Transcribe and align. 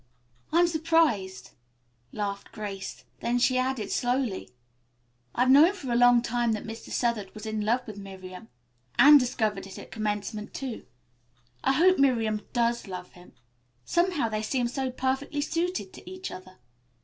"I'm 0.51 0.65
surprised," 0.67 1.51
laughed 2.11 2.51
Grace; 2.51 3.05
then 3.19 3.37
she 3.37 3.55
added 3.59 3.91
slowly, 3.91 4.49
"I've 5.35 5.51
known 5.51 5.73
for 5.73 5.91
a 5.91 5.95
long 5.95 6.23
time 6.23 6.53
that 6.53 6.63
Mr. 6.65 6.89
Southard 6.89 7.31
was 7.35 7.45
in 7.45 7.61
love 7.61 7.85
with 7.85 7.99
Miriam. 7.99 8.47
Anne 8.97 9.19
discovered 9.19 9.67
it 9.67 9.77
at 9.77 9.91
commencement, 9.91 10.55
too. 10.55 10.87
I 11.63 11.73
hope 11.73 11.99
Miriam 11.99 12.41
does 12.51 12.87
love 12.87 13.11
him. 13.11 13.33
Somehow 13.85 14.27
they 14.27 14.41
seem 14.41 14.67
so 14.67 14.89
perfectly 14.89 15.41
suited 15.41 15.93
to 15.93 16.09
each 16.09 16.31
other. 16.31 16.57